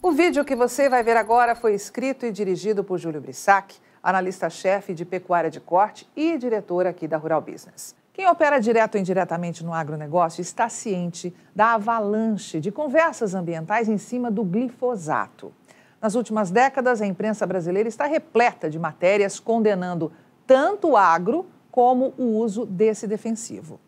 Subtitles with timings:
[0.00, 4.94] O vídeo que você vai ver agora foi escrito e dirigido por Júlio Brissac, analista-chefe
[4.94, 7.96] de pecuária de corte e diretor aqui da Rural Business.
[8.12, 13.98] Quem opera direto ou indiretamente no agronegócio está ciente da avalanche de conversas ambientais em
[13.98, 15.52] cima do glifosato.
[16.00, 20.12] Nas últimas décadas, a imprensa brasileira está repleta de matérias condenando
[20.46, 23.80] tanto o agro como o uso desse defensivo.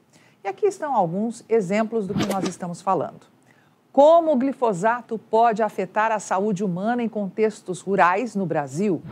[0.43, 3.31] E aqui estão alguns exemplos do que nós estamos falando.
[3.93, 9.03] Como o glifosato pode afetar a saúde humana em contextos rurais no Brasil?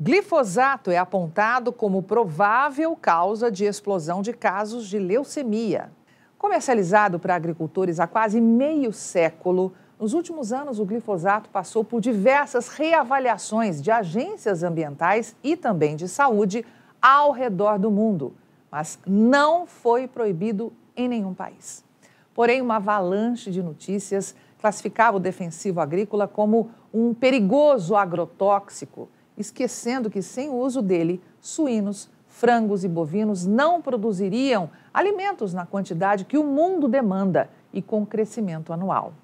[0.00, 5.92] Glifosato é apontado como provável causa de explosão de casos de leucemia.
[6.38, 12.68] Comercializado para agricultores há quase meio século, nos últimos anos o glifosato passou por diversas
[12.68, 16.64] reavaliações de agências ambientais e também de saúde
[17.00, 18.32] ao redor do mundo,
[18.70, 21.84] mas não foi proibido em nenhum país.
[22.34, 30.20] Porém, uma avalanche de notícias classificava o defensivo agrícola como um perigoso agrotóxico, esquecendo que,
[30.20, 36.42] sem o uso dele, suínos, frangos e bovinos não produziriam alimentos na quantidade que o
[36.42, 39.14] mundo demanda e com crescimento anual.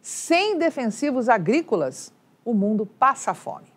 [0.00, 2.12] Sem defensivos agrícolas,
[2.44, 3.72] o mundo passa fome.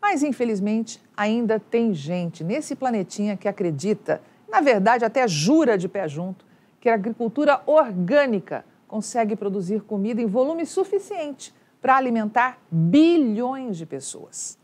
[0.00, 6.08] Mas, infelizmente, ainda tem gente nesse planetinha que acredita, na verdade, até jura de pé
[6.08, 6.46] junto,
[6.80, 14.58] que a agricultura orgânica consegue produzir comida em volume suficiente para alimentar bilhões de pessoas.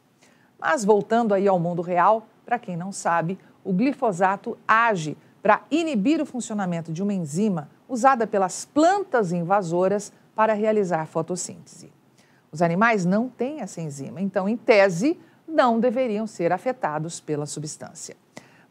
[0.59, 6.21] Mas voltando aí ao mundo real, para quem não sabe, o glifosato age para inibir
[6.23, 11.93] o funcionamento de uma enzima usada pelas plantas invasoras para realizar fotossíntese.
[12.51, 18.17] Os animais não têm essa enzima, então, em tese, não deveriam ser afetados pela substância.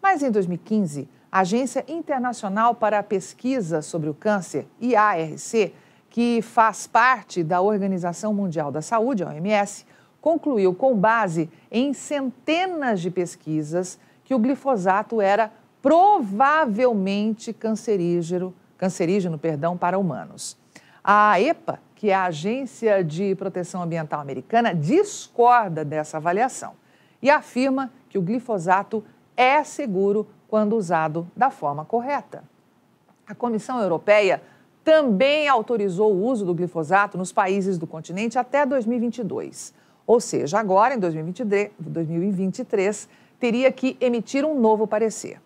[0.01, 5.73] Mas em 2015, a Agência Internacional para a Pesquisa sobre o Câncer, IARC,
[6.07, 9.83] que faz parte da Organização Mundial da Saúde, a OMS,
[10.21, 15.51] concluiu, com base em centenas de pesquisas, que o glifosato era
[15.81, 20.55] provavelmente cancerígeno, cancerígeno perdão, para humanos.
[21.03, 26.73] A EPA, que é a Agência de Proteção Ambiental Americana, discorda dessa avaliação
[27.19, 29.03] e afirma que o glifosato
[29.35, 32.43] é seguro quando usado da forma correta.
[33.25, 34.39] A Comissão Europeia
[34.83, 39.73] também autorizou o uso do glifosato nos países do continente até 2022.
[40.05, 43.09] Ou seja, agora, em 2023, 2023
[43.39, 45.41] teria que emitir um novo parecer.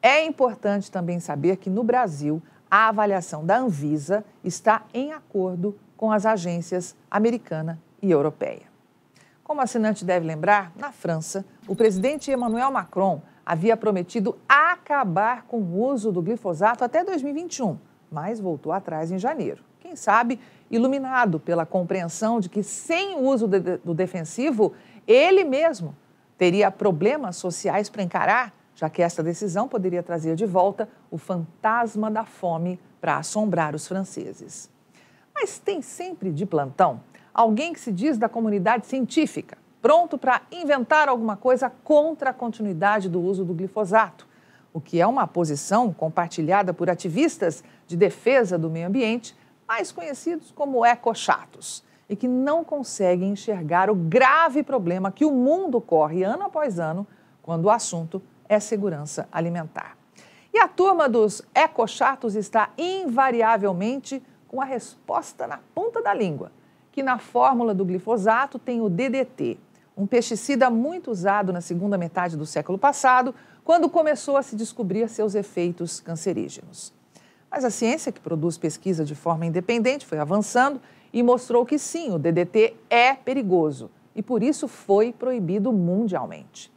[0.00, 6.10] É importante também saber que no Brasil, a avaliação da Anvisa está em acordo com
[6.10, 8.70] as agências americana e europeia.
[9.44, 15.84] Como assinante deve lembrar, na França, o presidente Emmanuel Macron havia prometido acabar com o
[15.84, 17.76] uso do glifosato até 2021,
[18.08, 19.64] mas voltou atrás em janeiro.
[19.80, 20.38] Quem sabe,
[20.70, 24.72] iluminado pela compreensão de que sem o uso de, do defensivo,
[25.04, 25.96] ele mesmo
[26.38, 32.08] teria problemas sociais para encarar, já que esta decisão poderia trazer de volta o fantasma
[32.08, 34.70] da fome para assombrar os franceses.
[35.34, 37.00] Mas tem sempre de plantão
[37.34, 43.08] alguém que se diz da comunidade científica pronto para inventar alguma coisa contra a continuidade
[43.08, 44.26] do uso do glifosato,
[44.72, 49.36] o que é uma posição compartilhada por ativistas de defesa do meio ambiente,
[49.66, 55.80] mais conhecidos como ecochatos, e que não conseguem enxergar o grave problema que o mundo
[55.80, 57.06] corre ano após ano
[57.42, 59.96] quando o assunto é segurança alimentar.
[60.52, 66.50] E a turma dos ecochatos está invariavelmente com a resposta na ponta da língua,
[66.90, 69.56] que na fórmula do glifosato tem o DDT,
[70.00, 75.06] um pesticida muito usado na segunda metade do século passado, quando começou a se descobrir
[75.10, 76.90] seus efeitos cancerígenos.
[77.50, 80.80] Mas a ciência, que produz pesquisa de forma independente, foi avançando
[81.12, 86.72] e mostrou que sim, o DDT é perigoso e por isso foi proibido mundialmente.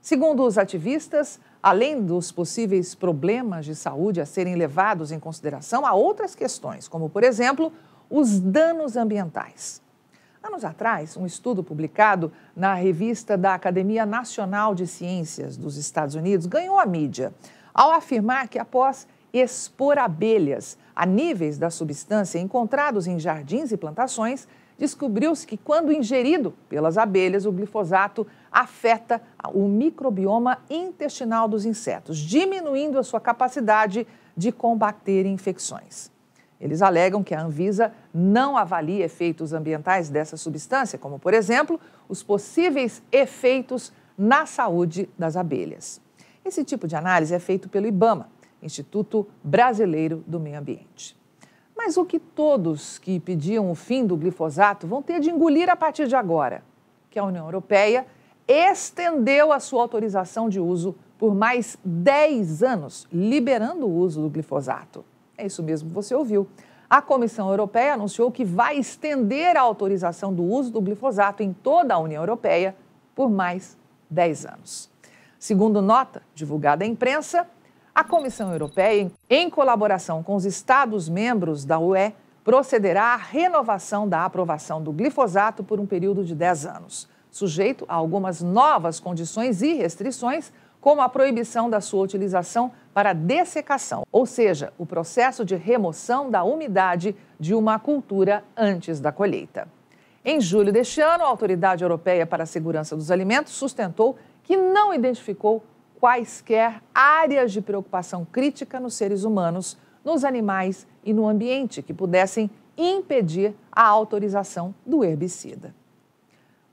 [0.00, 5.94] Segundo os ativistas, além dos possíveis problemas de saúde a serem levados em consideração, há
[5.94, 7.72] outras questões, como, por exemplo,
[8.08, 9.82] os danos ambientais.
[10.42, 16.46] Anos atrás, um estudo publicado na revista da Academia Nacional de Ciências dos Estados Unidos
[16.46, 17.32] ganhou a mídia
[17.72, 24.48] ao afirmar que, após expor abelhas a níveis da substância encontrados em jardins e plantações,
[24.76, 29.22] descobriu-se que, quando ingerido pelas abelhas, o glifosato afeta
[29.54, 36.10] o microbioma intestinal dos insetos, diminuindo a sua capacidade de combater infecções.
[36.62, 41.78] Eles alegam que a Anvisa não avalia efeitos ambientais dessa substância, como, por exemplo,
[42.08, 46.00] os possíveis efeitos na saúde das abelhas.
[46.44, 48.28] Esse tipo de análise é feito pelo IBAMA,
[48.62, 51.18] Instituto Brasileiro do Meio Ambiente.
[51.76, 55.74] Mas o que todos que pediam o fim do glifosato vão ter de engolir a
[55.74, 56.62] partir de agora?
[57.10, 58.06] Que a União Europeia
[58.46, 65.04] estendeu a sua autorização de uso por mais 10 anos, liberando o uso do glifosato.
[65.36, 66.48] É isso mesmo você ouviu.
[66.88, 71.94] A Comissão Europeia anunciou que vai estender a autorização do uso do glifosato em toda
[71.94, 72.76] a União Europeia
[73.14, 73.78] por mais
[74.10, 74.90] 10 anos.
[75.38, 77.48] Segundo nota divulgada à imprensa,
[77.94, 82.14] a Comissão Europeia, em colaboração com os Estados-membros da UE,
[82.44, 87.94] procederá à renovação da aprovação do glifosato por um período de 10 anos, sujeito a
[87.94, 90.52] algumas novas condições e restrições,
[90.82, 96.42] como a proibição da sua utilização para dessecação, ou seja, o processo de remoção da
[96.42, 99.68] umidade de uma cultura antes da colheita.
[100.24, 104.92] Em julho deste ano, a Autoridade Europeia para a Segurança dos Alimentos sustentou que não
[104.92, 105.62] identificou
[106.00, 112.50] quaisquer áreas de preocupação crítica nos seres humanos, nos animais e no ambiente que pudessem
[112.76, 115.72] impedir a autorização do herbicida.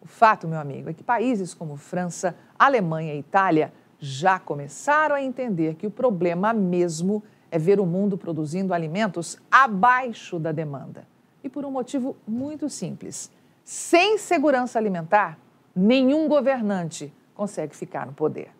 [0.01, 5.21] O fato, meu amigo, é que países como França, Alemanha e Itália já começaram a
[5.21, 11.07] entender que o problema mesmo é ver o mundo produzindo alimentos abaixo da demanda.
[11.43, 13.31] E por um motivo muito simples:
[13.63, 15.37] sem segurança alimentar,
[15.75, 18.58] nenhum governante consegue ficar no poder.